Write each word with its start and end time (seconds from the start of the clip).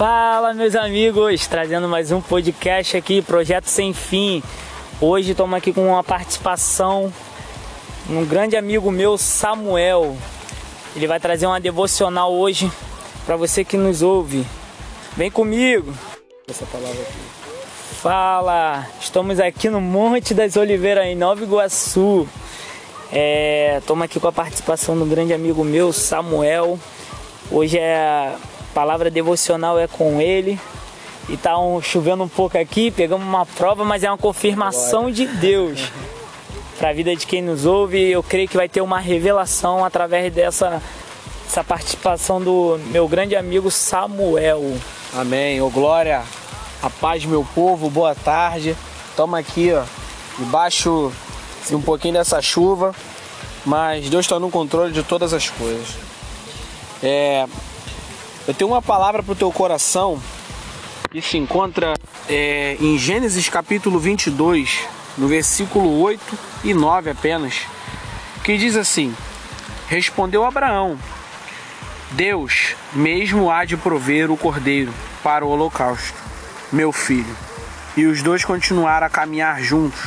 Fala, 0.00 0.54
meus 0.54 0.74
amigos, 0.74 1.46
trazendo 1.46 1.86
mais 1.86 2.10
um 2.10 2.22
podcast 2.22 2.96
aqui, 2.96 3.20
Projeto 3.20 3.66
Sem 3.66 3.92
Fim. 3.92 4.42
Hoje 4.98 5.32
estamos 5.32 5.54
aqui 5.54 5.74
com 5.74 5.88
uma 5.88 6.02
participação 6.02 7.12
um 8.08 8.24
grande 8.24 8.56
amigo 8.56 8.90
meu, 8.90 9.18
Samuel. 9.18 10.16
Ele 10.96 11.06
vai 11.06 11.20
trazer 11.20 11.44
uma 11.44 11.60
devocional 11.60 12.32
hoje 12.32 12.72
para 13.26 13.36
você 13.36 13.62
que 13.62 13.76
nos 13.76 14.00
ouve. 14.00 14.42
Vem 15.18 15.30
comigo. 15.30 15.92
Essa 16.48 16.64
palavra 16.64 17.02
aqui. 17.02 17.18
Fala, 18.00 18.86
estamos 18.98 19.38
aqui 19.38 19.68
no 19.68 19.82
Monte 19.82 20.32
das 20.32 20.56
Oliveiras, 20.56 21.04
em 21.04 21.14
Nova 21.14 21.44
Iguaçu. 21.44 22.26
Estamos 23.78 24.02
é, 24.02 24.04
aqui 24.06 24.18
com 24.18 24.28
a 24.28 24.32
participação 24.32 24.98
do 24.98 25.04
grande 25.04 25.34
amigo 25.34 25.62
meu, 25.62 25.92
Samuel. 25.92 26.80
Hoje 27.50 27.78
é 27.78 28.34
palavra 28.74 29.10
devocional 29.10 29.78
é 29.78 29.86
com 29.86 30.20
ele. 30.20 30.58
E 31.28 31.36
tá 31.36 31.58
um, 31.58 31.80
chovendo 31.80 32.24
um 32.24 32.28
pouco 32.28 32.58
aqui, 32.58 32.90
pegamos 32.90 33.24
uma 33.24 33.46
prova, 33.46 33.84
mas 33.84 34.02
é 34.02 34.10
uma 34.10 34.18
confirmação 34.18 35.02
Glória. 35.02 35.14
de 35.14 35.26
Deus 35.26 35.92
para 36.78 36.90
a 36.90 36.92
vida 36.92 37.14
de 37.14 37.26
quem 37.26 37.40
nos 37.40 37.66
ouve. 37.66 38.10
Eu 38.10 38.22
creio 38.22 38.48
que 38.48 38.56
vai 38.56 38.68
ter 38.68 38.80
uma 38.80 38.98
revelação 38.98 39.84
através 39.84 40.32
dessa 40.32 40.82
essa 41.50 41.64
participação 41.64 42.40
do 42.40 42.78
meu 42.92 43.08
grande 43.08 43.34
amigo 43.34 43.72
Samuel. 43.72 44.76
Amém. 45.12 45.60
Ô 45.60 45.68
glória, 45.68 46.22
a 46.80 46.88
paz 46.88 47.24
meu 47.24 47.44
povo, 47.56 47.90
boa 47.90 48.14
tarde. 48.14 48.76
Estamos 49.08 49.36
aqui, 49.36 49.72
ó, 49.72 49.82
debaixo 50.38 51.12
de 51.68 51.74
um 51.74 51.82
pouquinho 51.82 52.14
dessa 52.14 52.40
chuva, 52.40 52.94
mas 53.66 54.08
Deus 54.08 54.26
está 54.26 54.38
no 54.38 54.48
controle 54.48 54.92
de 54.92 55.02
todas 55.02 55.34
as 55.34 55.50
coisas. 55.50 55.88
É, 57.02 57.46
eu 58.50 58.54
tenho 58.54 58.72
uma 58.72 58.82
palavra 58.82 59.22
para 59.22 59.32
o 59.32 59.36
teu 59.36 59.52
coração 59.52 60.20
que 61.08 61.22
se 61.22 61.38
encontra 61.38 61.94
é, 62.28 62.76
em 62.80 62.98
Gênesis 62.98 63.48
capítulo 63.48 64.00
22, 64.00 64.88
no 65.16 65.28
versículo 65.28 66.00
8 66.00 66.38
e 66.64 66.74
9 66.74 67.10
apenas, 67.10 67.60
que 68.42 68.58
diz 68.58 68.74
assim: 68.74 69.14
Respondeu 69.86 70.44
Abraão: 70.44 70.98
Deus 72.10 72.74
mesmo 72.92 73.52
há 73.52 73.64
de 73.64 73.76
prover 73.76 74.32
o 74.32 74.36
cordeiro 74.36 74.92
para 75.22 75.46
o 75.46 75.48
holocausto, 75.48 76.18
meu 76.72 76.90
filho. 76.90 77.36
E 77.96 78.04
os 78.04 78.20
dois 78.20 78.44
continuaram 78.44 79.06
a 79.06 79.10
caminhar 79.10 79.62
juntos. 79.62 80.00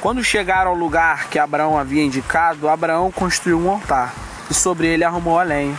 Quando 0.00 0.24
chegaram 0.24 0.72
ao 0.72 0.76
lugar 0.76 1.28
que 1.28 1.38
Abraão 1.38 1.78
havia 1.78 2.02
indicado, 2.02 2.68
Abraão 2.68 3.12
construiu 3.12 3.60
um 3.60 3.70
altar 3.70 4.12
e 4.50 4.54
sobre 4.54 4.88
ele 4.88 5.04
arrumou 5.04 5.38
a 5.38 5.44
lenha 5.44 5.78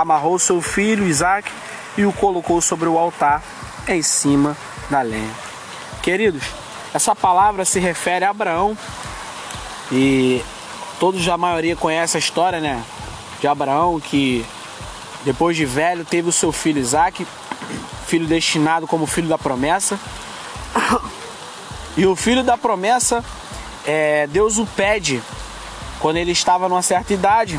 amarrou 0.00 0.38
seu 0.38 0.60
filho 0.60 1.06
Isaac 1.06 1.50
e 1.96 2.04
o 2.04 2.12
colocou 2.12 2.60
sobre 2.60 2.86
o 2.86 2.98
altar 2.98 3.42
em 3.88 4.02
cima 4.02 4.54
da 4.90 5.00
lenha. 5.00 5.30
Queridos, 6.02 6.42
essa 6.92 7.16
palavra 7.16 7.64
se 7.64 7.80
refere 7.80 8.26
a 8.26 8.30
Abraão 8.30 8.76
e 9.90 10.44
todos 11.00 11.26
a 11.26 11.38
maioria 11.38 11.74
conhece 11.74 12.18
a 12.18 12.20
história, 12.20 12.60
né? 12.60 12.84
De 13.40 13.48
Abraão 13.48 13.98
que 13.98 14.44
depois 15.24 15.56
de 15.56 15.64
velho 15.64 16.04
teve 16.04 16.28
o 16.28 16.32
seu 16.32 16.52
filho 16.52 16.78
Isaac, 16.78 17.26
filho 18.06 18.26
destinado 18.26 18.86
como 18.86 19.06
filho 19.06 19.28
da 19.28 19.38
promessa. 19.38 19.98
E 21.96 22.04
o 22.04 22.14
filho 22.14 22.44
da 22.44 22.58
promessa, 22.58 23.24
é, 23.86 24.26
Deus 24.26 24.58
o 24.58 24.66
pede 24.66 25.22
quando 25.98 26.18
ele 26.18 26.32
estava 26.32 26.68
numa 26.68 26.82
certa 26.82 27.14
idade 27.14 27.58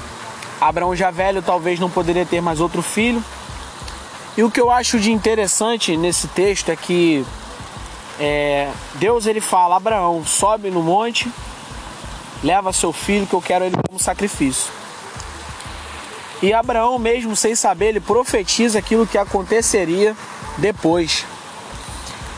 Abraão 0.60 0.96
já 0.96 1.12
velho 1.12 1.42
talvez 1.42 1.80
não 1.80 1.90
poderia 1.90 2.26
ter 2.26 2.42
mais 2.42 2.60
outro 2.60 2.82
filho. 2.82 3.24
E 4.36 4.44
o 4.44 4.52
que 4.52 4.62
eu 4.62 4.70
acho 4.70 5.00
de 5.00 5.12
interessante 5.12 5.98
nesse 5.98 6.28
texto 6.28 6.70
é 6.70 6.76
que 6.76 7.26
é, 8.20 8.72
Deus 8.96 9.26
ele 9.26 9.42
fala, 9.42 9.76
Abraão, 9.76 10.24
sobe 10.26 10.70
no 10.70 10.82
monte, 10.82 11.32
leva 12.44 12.74
seu 12.74 12.92
filho 12.92 13.28
que 13.28 13.34
eu 13.34 13.42
quero 13.42 13.66
ele 13.66 13.76
como 13.88 14.00
sacrifício. 14.00 14.72
E 16.42 16.54
Abraão, 16.54 17.00
mesmo 17.00 17.36
sem 17.36 17.56
saber, 17.56 17.88
ele 17.88 18.00
profetiza 18.00 18.78
aquilo 18.78 19.08
que 19.08 19.18
aconteceria 19.18 20.16
depois. 20.58 21.26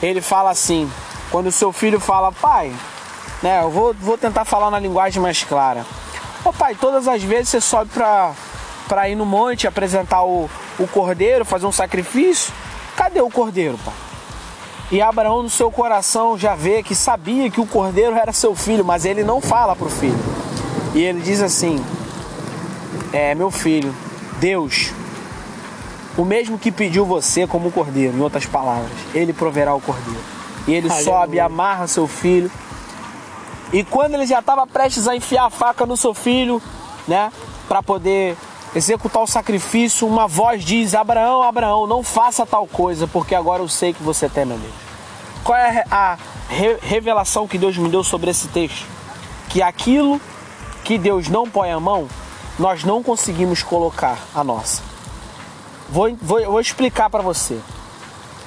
Ele 0.01 0.21
fala 0.21 0.51
assim, 0.51 0.89
quando 1.29 1.51
seu 1.51 1.73
filho 1.73 1.99
fala, 1.99 2.31
pai, 2.31 2.73
né, 3.43 3.61
eu 3.61 3.69
vou, 3.69 3.93
vou 3.93 4.17
tentar 4.17 4.45
falar 4.45 4.71
na 4.71 4.79
linguagem 4.79 5.21
mais 5.21 5.43
clara. 5.43 5.85
Ô 6.43 6.53
pai, 6.53 6.75
todas 6.75 7.07
as 7.07 7.21
vezes 7.21 7.49
você 7.49 7.61
sobe 7.61 7.91
pra, 7.93 8.33
pra 8.87 9.09
ir 9.09 9.15
no 9.15 9.25
monte, 9.25 9.67
apresentar 9.67 10.23
o, 10.23 10.49
o 10.79 10.87
cordeiro, 10.87 11.43
fazer 11.43 11.65
um 11.65 11.71
sacrifício. 11.71 12.53
Cadê 12.95 13.21
o 13.21 13.29
cordeiro, 13.29 13.77
pai? 13.83 13.93
E 14.91 15.01
Abraão 15.01 15.43
no 15.43 15.49
seu 15.49 15.69
coração 15.69 16.37
já 16.37 16.55
vê 16.55 16.81
que 16.81 16.95
sabia 16.95 17.49
que 17.51 17.61
o 17.61 17.65
cordeiro 17.65 18.15
era 18.15 18.31
seu 18.33 18.55
filho, 18.55 18.83
mas 18.83 19.05
ele 19.05 19.23
não 19.23 19.39
fala 19.39 19.75
pro 19.75 19.89
filho. 19.89 20.17
E 20.95 21.03
ele 21.03 21.19
diz 21.21 21.41
assim: 21.41 21.83
É, 23.13 23.35
meu 23.35 23.51
filho, 23.51 23.93
Deus, 24.39 24.91
o 26.17 26.25
mesmo 26.25 26.57
que 26.57 26.71
pediu 26.71 27.05
você 27.05 27.45
como 27.45 27.71
cordeiro, 27.71 28.17
em 28.17 28.21
outras 28.21 28.45
palavras, 28.45 28.91
ele 29.13 29.31
proverá 29.31 29.75
o 29.75 29.81
cordeiro. 29.81 30.23
E 30.67 30.73
ele 30.73 30.89
Aleluia. 30.89 31.03
sobe, 31.03 31.39
amarra 31.39 31.85
seu 31.85 32.07
filho 32.07 32.49
e 33.71 33.83
quando 33.83 34.15
ele 34.15 34.25
já 34.25 34.39
estava 34.39 34.65
prestes 34.65 35.07
a 35.07 35.15
enfiar 35.15 35.45
a 35.45 35.49
faca 35.49 35.85
no 35.85 35.95
seu 35.95 36.13
filho, 36.13 36.61
né, 37.07 37.31
para 37.67 37.83
poder 37.83 38.35
executar 38.75 39.21
o 39.21 39.27
sacrifício, 39.27 40.07
uma 40.07 40.27
voz 40.27 40.63
diz: 40.63 40.95
Abraão, 40.95 41.43
Abraão, 41.43 41.87
não 41.87 42.03
faça 42.03 42.45
tal 42.45 42.65
coisa, 42.67 43.07
porque 43.07 43.35
agora 43.35 43.61
eu 43.61 43.67
sei 43.67 43.93
que 43.93 44.01
você 44.01 44.27
teme 44.27 44.53
a 44.53 44.57
Deus. 44.57 44.73
Qual 45.43 45.57
é 45.57 45.83
a 45.89 46.17
revelação 46.81 47.47
que 47.47 47.57
Deus 47.57 47.77
me 47.77 47.89
deu 47.89 48.03
sobre 48.03 48.29
esse 48.31 48.47
texto? 48.47 48.85
Que 49.49 49.61
aquilo 49.61 50.19
que 50.83 50.97
Deus 50.97 51.27
não 51.27 51.49
põe 51.49 51.71
a 51.71 51.79
mão, 51.79 52.07
nós 52.57 52.83
não 52.83 53.01
conseguimos 53.01 53.63
colocar 53.63 54.17
a 54.35 54.43
nossa. 54.43 54.81
Vou, 55.89 56.13
vou, 56.21 56.43
vou 56.45 56.59
explicar 56.59 57.09
para 57.09 57.21
você. 57.23 57.59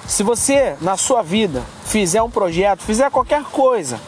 Se 0.06 0.22
você, 0.22 0.76
na 0.80 0.96
sua 0.96 1.22
vida, 1.22 1.62
fizer 1.84 2.22
um 2.22 2.30
projeto, 2.30 2.82
fizer 2.82 3.10
qualquer 3.10 3.42
coisa, 3.44 4.00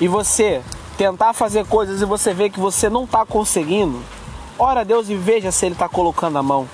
e 0.00 0.06
você 0.08 0.62
tentar 0.96 1.32
fazer 1.32 1.66
coisas 1.66 2.02
e 2.02 2.04
você 2.04 2.34
vê 2.34 2.50
que 2.50 2.58
você 2.58 2.88
não 2.88 3.04
está 3.04 3.24
conseguindo, 3.24 4.02
ora 4.58 4.80
a 4.80 4.84
Deus 4.84 5.08
e 5.08 5.14
veja 5.14 5.52
se 5.52 5.66
Ele 5.66 5.74
está 5.74 5.88
colocando 5.88 6.38
a 6.38 6.42
mão. 6.42 6.68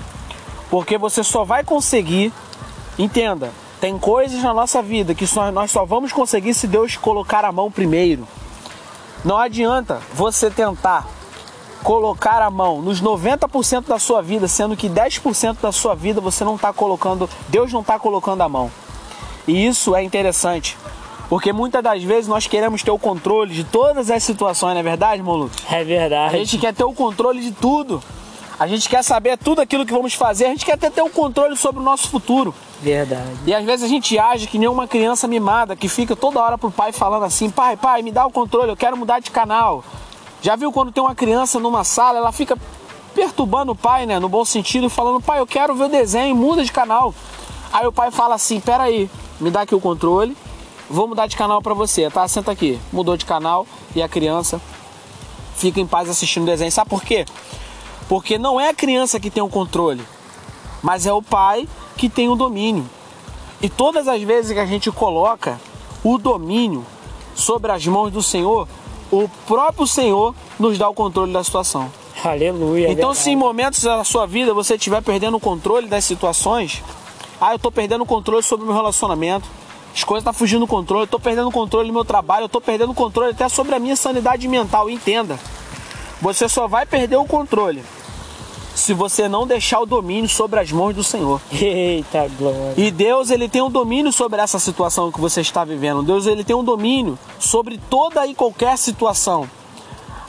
Porque 0.71 0.97
você 0.97 1.23
só 1.23 1.45
vai 1.45 1.63
conseguir, 1.63 2.33
entenda, 2.99 3.53
tem 3.81 3.99
coisas 3.99 4.43
na 4.43 4.55
nossa 4.55 4.81
vida 4.81 5.15
que 5.15 5.27
só, 5.27 5.53
nós 5.53 5.71
só 5.71 5.85
vamos 5.85 6.13
conseguir 6.13 6.55
se 6.55 6.67
Deus 6.67 6.97
colocar 6.97 7.45
a 7.45 7.53
mão 7.53 7.71
primeiro. 7.71 8.27
Não 9.25 9.39
adianta 9.39 10.01
você 10.15 10.51
tentar 10.51 11.07
colocar 11.83 12.41
a 12.41 12.51
mão 12.51 12.81
nos 12.81 13.03
90% 13.03 13.87
da 13.87 13.99
sua 13.99 14.23
vida, 14.23 14.49
sendo 14.49 14.75
que 14.75 14.89
10% 14.89 15.59
da 15.61 15.71
sua 15.71 15.95
vida 15.95 16.19
você 16.19 16.43
não 16.43 16.57
está 16.57 16.73
colocando, 16.73 17.29
Deus 17.49 17.71
não 17.73 17.83
está 17.83 17.99
colocando 17.99 18.41
a 18.41 18.49
mão. 18.49 18.71
E 19.47 19.67
isso 19.67 19.95
é 19.95 20.03
interessante, 20.03 20.79
porque 21.29 21.53
muitas 21.53 21.83
das 21.83 22.03
vezes 22.03 22.29
nós 22.29 22.47
queremos 22.47 22.83
ter 22.83 22.91
o 22.91 22.99
controle 22.99 23.53
de 23.55 23.65
todas 23.65 24.11
as 24.11 24.23
situações, 24.23 24.75
não 24.75 24.81
é 24.81 24.83
verdade, 24.83 25.23
Molu? 25.23 25.51
É 25.71 25.83
verdade. 25.83 26.35
A 26.35 26.39
gente 26.39 26.59
quer 26.59 26.75
ter 26.75 26.85
o 26.85 26.93
controle 26.93 27.41
de 27.41 27.53
tudo. 27.53 28.03
A 28.59 28.69
gente 28.69 28.89
quer 28.89 29.03
saber 29.03 29.37
tudo 29.37 29.61
aquilo 29.61 29.85
que 29.85 29.93
vamos 29.93 30.15
fazer, 30.15 30.45
a 30.47 30.49
gente 30.49 30.65
quer 30.65 30.79
ter, 30.79 30.91
ter 30.91 31.03
o 31.03 31.11
controle 31.11 31.57
sobre 31.57 31.81
o 31.81 31.85
nosso 31.85 32.09
futuro. 32.09 32.55
Verdade. 32.81 33.37
E 33.47 33.53
às 33.53 33.65
vezes 33.65 33.85
a 33.85 33.89
gente 33.89 34.17
age 34.17 34.47
que 34.47 34.59
nem 34.59 34.69
uma 34.69 34.87
criança 34.87 35.27
mimada 35.27 35.75
que 35.75 35.89
fica 35.89 36.15
toda 36.15 36.41
hora 36.41 36.57
pro 36.57 36.71
pai 36.71 36.93
falando 36.93 37.25
assim: 37.25 37.51
pai, 37.51 37.77
pai, 37.77 38.03
me 38.03 38.13
dá 38.13 38.25
o 38.25 38.31
controle, 38.31 38.71
eu 38.71 38.77
quero 38.77 38.97
mudar 38.97 39.19
de 39.19 39.31
canal. 39.31 39.83
Já 40.41 40.55
viu 40.55 40.71
quando 40.71 40.93
tem 40.93 41.03
uma 41.03 41.15
criança 41.15 41.59
numa 41.59 41.83
sala, 41.83 42.19
ela 42.19 42.31
fica 42.31 42.57
perturbando 43.15 43.73
o 43.73 43.77
pai, 43.77 44.07
né? 44.07 44.21
No 44.21 44.29
bom 44.29 44.45
sentido, 44.45 44.89
falando: 44.89 45.21
pai, 45.21 45.41
eu 45.41 45.47
quero 45.47 45.75
ver 45.75 45.85
o 45.85 45.89
desenho, 45.89 46.37
muda 46.37 46.63
de 46.63 46.71
canal. 46.71 47.13
Aí 47.73 47.87
o 47.87 47.93
pai 47.93 48.13
fala 48.13 48.37
assim: 48.37 48.61
peraí, 48.61 49.11
me 49.41 49.51
dá 49.51 49.63
aqui 49.63 49.75
o 49.75 49.81
controle, 49.81 50.37
vou 50.89 51.09
mudar 51.09 51.27
de 51.27 51.37
canal 51.37 51.63
para 51.63 51.75
você, 51.75 52.11
tá? 52.11 52.27
Senta 52.29 52.51
aqui. 52.51 52.79
Mudou 52.93 53.17
de 53.17 53.25
canal 53.25 53.67
e 53.95 54.03
a 54.03 54.09
criança 54.09 54.61
fica 55.57 55.81
em 55.81 55.87
paz 55.87 56.09
assistindo 56.09 56.45
o 56.45 56.47
desenho. 56.47 56.73
Sabe 56.73 56.91
por 56.91 57.03
quê? 57.03 57.25
Porque 58.09 58.39
não 58.39 58.61
é 58.61 58.69
a 58.69 58.75
criança 58.75 59.19
que 59.19 59.31
tem 59.31 59.43
o 59.43 59.49
controle, 59.49 60.03
mas 60.83 61.07
é 61.07 61.13
o 61.13 61.23
pai 61.23 61.69
que 61.97 62.09
tem 62.09 62.29
o 62.29 62.37
domínio. 62.37 62.89
E 63.63 63.69
todas 63.69 64.09
as 64.09 64.21
vezes 64.23 64.53
que 64.53 64.59
a 64.59 64.67
gente 64.67 64.91
coloca 64.91 65.59
o 66.03 66.19
domínio 66.19 66.85
sobre 67.35 67.73
as 67.73 67.87
mãos 67.87 68.13
do 68.13 68.23
Senhor, 68.23 68.69
o 69.11 69.29
próprio 69.47 69.87
Senhor 69.87 70.35
nos 70.59 70.77
dá 70.77 70.89
o 70.89 70.95
controle 70.95 71.33
da 71.33 71.43
situação. 71.43 71.91
Aleluia. 72.23 72.91
Então, 72.91 73.11
é 73.11 73.15
se 73.15 73.31
em 73.31 73.37
momentos 73.37 73.83
da 73.83 74.05
sua 74.05 74.27
vida 74.27 74.55
você 74.55 74.75
estiver 74.75 75.03
perdendo 75.03 75.37
o 75.37 75.41
controle 75.41 75.89
das 75.89 76.05
situações, 76.05 76.83
ah, 77.41 77.53
eu 77.53 77.57
estou 77.57 77.73
perdendo 77.73 78.03
o 78.03 78.07
controle 78.07 78.43
sobre 78.43 78.65
o 78.65 78.67
meu 78.67 78.77
relacionamento, 78.77 79.47
as 79.95 80.03
coisas 80.03 80.23
estão 80.23 80.33
tá 80.33 80.39
fugindo 80.39 80.61
do 80.61 80.67
controle, 80.67 81.03
eu 81.03 81.05
estou 81.05 81.21
perdendo 81.21 81.49
o 81.49 81.53
controle 81.53 81.87
do 81.87 81.95
meu 81.95 82.05
trabalho, 82.05 82.43
eu 82.43 82.47
estou 82.47 82.61
perdendo 82.61 82.91
o 82.91 82.95
controle 82.95 83.31
até 83.31 83.49
sobre 83.49 83.77
a 83.77 83.79
minha 83.79 83.95
sanidade 83.95 84.49
mental. 84.49 84.91
Entenda, 84.91 85.39
você 86.21 86.49
só 86.49 86.67
vai 86.67 86.85
perder 86.85 87.17
o 87.17 87.25
controle 87.25 87.81
se 88.75 88.93
você 88.93 89.29
não 89.29 89.47
deixar 89.47 89.79
o 89.79 89.87
domínio 89.87 90.29
sobre 90.29 90.59
as 90.59 90.73
mãos 90.73 90.97
do 90.97 91.05
Senhor. 91.05 91.41
Eita 91.53 92.29
glória. 92.37 92.75
E 92.77 92.91
Deus, 92.91 93.31
ele 93.31 93.49
tem 93.49 93.63
um 93.63 93.71
domínio 93.71 94.13
sobre 94.13 94.41
essa 94.41 94.59
situação 94.59 95.13
que 95.13 95.21
você 95.21 95.41
está 95.41 95.65
vivendo. 95.65 96.03
Deus, 96.03 96.27
ele 96.27 96.43
tem 96.43 96.57
um 96.57 96.65
domínio 96.65 97.17
sobre 97.39 97.79
toda 97.89 98.27
e 98.27 98.35
qualquer 98.35 98.77
situação. 98.77 99.49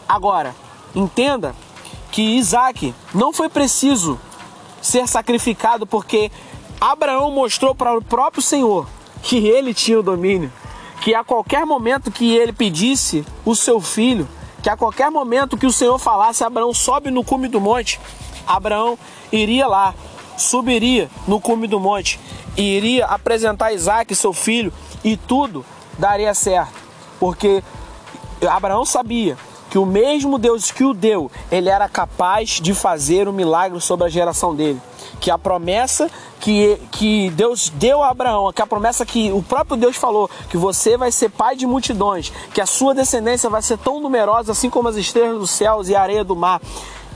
Agora, 0.07 0.55
entenda 0.93 1.55
que 2.11 2.21
Isaac 2.21 2.93
não 3.15 3.33
foi 3.33 3.49
preciso 3.49 4.19
ser 4.79 5.07
sacrificado 5.07 5.87
porque 5.87 6.31
Abraão 6.79 7.31
mostrou 7.31 7.73
para 7.73 7.97
o 7.97 8.01
próprio 8.03 8.43
Senhor 8.43 8.87
que 9.25 9.47
ele 9.47 9.73
tinha 9.73 9.99
o 9.99 10.03
domínio, 10.03 10.53
que 11.01 11.15
a 11.15 11.23
qualquer 11.23 11.65
momento 11.65 12.11
que 12.11 12.35
ele 12.35 12.53
pedisse 12.53 13.25
o 13.43 13.55
seu 13.55 13.81
filho, 13.81 14.27
que 14.61 14.69
a 14.69 14.77
qualquer 14.77 15.09
momento 15.09 15.57
que 15.57 15.65
o 15.65 15.71
Senhor 15.71 15.97
falasse, 15.97 16.43
Abraão 16.43 16.73
sobe 16.73 17.09
no 17.09 17.23
cume 17.23 17.47
do 17.47 17.59
monte, 17.59 17.99
Abraão 18.45 18.97
iria 19.31 19.65
lá, 19.65 19.95
subiria 20.37 21.09
no 21.27 21.41
cume 21.41 21.67
do 21.67 21.79
monte 21.79 22.19
e 22.55 22.77
iria 22.77 23.07
apresentar 23.07 23.73
Isaac, 23.73 24.13
seu 24.13 24.31
filho, 24.31 24.71
e 25.03 25.17
tudo 25.17 25.65
daria 25.97 26.33
certo, 26.35 26.75
porque 27.19 27.63
Abraão 28.47 28.85
sabia 28.85 29.35
que 29.75 29.79
o 29.79 29.85
mesmo 29.85 30.39
Deus 30.39 30.71
que 30.71 30.85
o 30.85 30.93
deu, 30.93 31.29
ele 31.51 31.67
era 31.67 31.89
capaz 31.89 32.61
de 32.61 32.73
fazer 32.73 33.27
um 33.27 33.33
milagre 33.33 33.81
sobre 33.81 34.05
a 34.05 34.09
geração 34.09 34.55
dele. 34.55 34.81
Que 35.19 35.29
a 35.29 35.37
promessa 35.37 36.09
que, 36.39 36.79
que 36.93 37.29
Deus 37.31 37.67
deu 37.75 38.01
a 38.01 38.09
Abraão, 38.09 38.53
que 38.53 38.61
a 38.61 38.65
promessa 38.65 39.05
que 39.05 39.33
o 39.33 39.43
próprio 39.43 39.75
Deus 39.75 39.97
falou, 39.97 40.29
que 40.49 40.55
você 40.55 40.95
vai 40.95 41.11
ser 41.11 41.27
pai 41.27 41.57
de 41.57 41.67
multidões, 41.67 42.31
que 42.53 42.61
a 42.61 42.65
sua 42.65 42.95
descendência 42.95 43.49
vai 43.49 43.61
ser 43.61 43.77
tão 43.77 43.99
numerosa 43.99 44.53
assim 44.53 44.69
como 44.69 44.87
as 44.87 44.95
estrelas 44.95 45.39
dos 45.39 45.51
céus 45.51 45.89
e 45.89 45.95
a 45.95 46.01
areia 46.01 46.23
do 46.23 46.37
mar. 46.37 46.61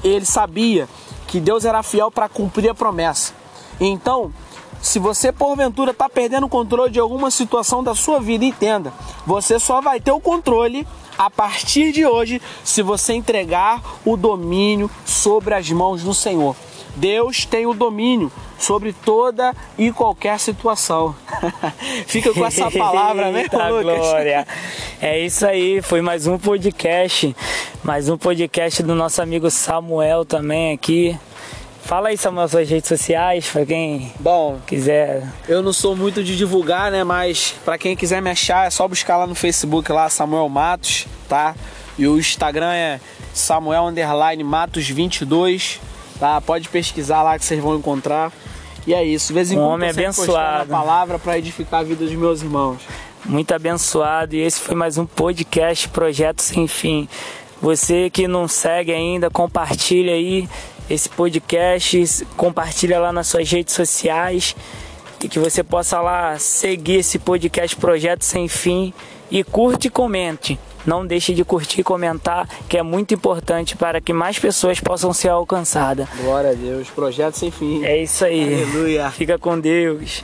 Ele 0.03 0.25
sabia 0.25 0.89
que 1.29 1.39
Deus 1.39 1.63
era 1.63 1.81
fiel 1.81 2.11
para 2.11 2.27
cumprir 2.27 2.69
a 2.71 2.75
promessa. 2.75 3.33
Então, 3.79 4.33
se 4.81 4.99
você 4.99 5.31
porventura 5.31 5.91
está 5.91 6.07
perdendo 6.07 6.45
o 6.45 6.49
controle 6.49 6.91
de 6.91 6.99
alguma 6.99 7.29
situação 7.31 7.83
da 7.83 7.93
sua 7.95 8.19
vida, 8.19 8.45
entenda, 8.45 8.93
você 9.25 9.59
só 9.59 9.81
vai 9.81 9.99
ter 9.99 10.11
o 10.11 10.19
controle 10.19 10.87
a 11.17 11.29
partir 11.29 11.91
de 11.91 12.05
hoje 12.05 12.41
se 12.63 12.81
você 12.81 13.13
entregar 13.13 13.81
o 14.05 14.15
domínio 14.15 14.89
sobre 15.05 15.53
as 15.53 15.69
mãos 15.69 16.01
do 16.01 16.13
Senhor. 16.13 16.55
Deus 16.95 17.45
tem 17.45 17.65
o 17.65 17.73
domínio 17.73 18.31
sobre 18.57 18.93
toda 18.93 19.55
e 19.77 19.91
qualquer 19.91 20.39
situação. 20.39 21.15
Fica 22.07 22.33
com 22.33 22.45
essa 22.45 22.69
palavra, 22.71 23.31
né, 23.31 23.43
Lucas? 23.43 23.83
glória. 23.83 24.47
É 25.01 25.19
isso 25.19 25.45
aí, 25.45 25.81
foi 25.81 26.01
mais 26.01 26.27
um 26.27 26.37
podcast, 26.37 27.35
mais 27.83 28.09
um 28.09 28.17
podcast 28.17 28.83
do 28.83 28.95
nosso 28.95 29.21
amigo 29.21 29.49
Samuel 29.49 30.25
também 30.25 30.73
aqui. 30.73 31.17
Fala 31.89 32.09
aí, 32.09 32.17
Samuel, 32.19 32.47
suas 32.47 32.69
redes 32.69 32.87
sociais, 32.87 33.49
para 33.49 33.65
quem 33.65 34.13
Bom, 34.19 34.59
quiser. 34.67 35.27
eu 35.47 35.63
não 35.63 35.73
sou 35.73 35.95
muito 35.95 36.23
de 36.23 36.37
divulgar, 36.37 36.91
né, 36.91 37.03
mas 37.03 37.55
para 37.65 37.79
quem 37.79 37.95
quiser 37.95 38.21
me 38.21 38.29
achar 38.29 38.67
é 38.67 38.69
só 38.69 38.87
buscar 38.87 39.17
lá 39.17 39.25
no 39.25 39.33
Facebook 39.33 39.91
lá 39.91 40.07
Samuel 40.07 40.47
Matos, 40.49 41.07
tá? 41.27 41.55
E 41.97 42.05
o 42.07 42.19
Instagram 42.19 42.71
é 42.71 42.99
Samuel 43.33 43.85
underline 43.85 44.43
Matos 44.43 44.87
22, 44.87 45.81
tá? 46.19 46.39
Pode 46.39 46.69
pesquisar 46.69 47.23
lá 47.23 47.39
que 47.39 47.43
vocês 47.43 47.59
vão 47.59 47.75
encontrar. 47.75 48.31
E 48.85 48.93
é 48.93 49.03
isso, 49.03 49.29
de 49.29 49.33
vez 49.33 49.51
em 49.51 49.55
Um 49.55 49.61
quando 49.61 49.71
homem 49.73 49.89
abençoado. 49.89 50.71
a 50.71 50.77
palavra 50.77 51.17
para 51.17 51.39
edificar 51.39 51.79
a 51.79 51.83
vida 51.83 52.05
dos 52.05 52.13
meus 52.13 52.43
irmãos. 52.43 52.83
muito 53.25 53.51
abençoado 53.51 54.35
e 54.35 54.41
esse 54.41 54.59
foi 54.59 54.75
mais 54.75 54.99
um 54.99 55.07
podcast 55.07 55.89
Projeto 55.89 56.43
Sem 56.43 56.67
Fim. 56.67 57.09
Você 57.59 58.11
que 58.11 58.27
não 58.27 58.47
segue 58.47 58.93
ainda, 58.93 59.31
compartilha 59.31 60.13
aí 60.13 60.47
esse 60.89 61.09
podcast, 61.09 62.25
compartilha 62.35 62.99
lá 62.99 63.11
nas 63.11 63.27
suas 63.27 63.49
redes 63.49 63.73
sociais 63.73 64.55
e 65.23 65.27
que 65.27 65.39
você 65.39 65.63
possa 65.63 65.99
lá 66.01 66.37
seguir 66.39 66.97
esse 66.99 67.19
podcast 67.19 67.75
Projeto 67.75 68.23
Sem 68.23 68.47
Fim 68.47 68.93
e 69.29 69.43
curte 69.43 69.87
e 69.87 69.89
comente. 69.89 70.59
Não 70.85 71.05
deixe 71.05 71.33
de 71.33 71.43
curtir 71.43 71.81
e 71.81 71.83
comentar, 71.83 72.47
que 72.67 72.77
é 72.77 72.81
muito 72.81 73.13
importante 73.13 73.75
para 73.75 73.99
que 73.99 74.13
mais 74.13 74.39
pessoas 74.39 74.79
possam 74.79 75.13
ser 75.13 75.29
alcançadas. 75.29 76.07
Glória 76.21 76.51
a 76.51 76.53
Deus, 76.53 76.89
projeto 76.89 77.35
sem 77.35 77.51
fim. 77.51 77.83
É 77.83 78.01
isso 78.01 78.23
aí. 78.25 78.63
Aleluia. 78.63 79.11
Fica 79.11 79.37
com 79.37 79.59
Deus. 79.59 80.23